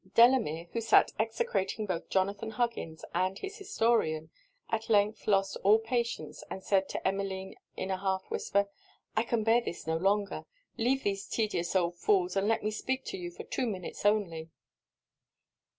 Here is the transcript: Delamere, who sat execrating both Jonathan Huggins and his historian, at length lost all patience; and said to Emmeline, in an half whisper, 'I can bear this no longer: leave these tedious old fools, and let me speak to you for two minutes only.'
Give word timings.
Delamere, 0.15 0.67
who 0.73 0.81
sat 0.81 1.11
execrating 1.19 1.85
both 1.85 2.09
Jonathan 2.09 2.49
Huggins 2.49 3.05
and 3.13 3.37
his 3.37 3.57
historian, 3.57 4.31
at 4.71 4.89
length 4.89 5.27
lost 5.27 5.57
all 5.63 5.77
patience; 5.77 6.43
and 6.49 6.63
said 6.63 6.89
to 6.89 7.07
Emmeline, 7.07 7.53
in 7.77 7.91
an 7.91 7.99
half 7.99 8.23
whisper, 8.31 8.67
'I 9.15 9.21
can 9.25 9.43
bear 9.43 9.61
this 9.61 9.85
no 9.85 9.97
longer: 9.97 10.47
leave 10.75 11.03
these 11.03 11.27
tedious 11.27 11.75
old 11.75 11.97
fools, 11.99 12.35
and 12.35 12.47
let 12.47 12.63
me 12.63 12.71
speak 12.71 13.05
to 13.05 13.17
you 13.19 13.29
for 13.29 13.43
two 13.43 13.67
minutes 13.67 14.03
only.' 14.03 14.49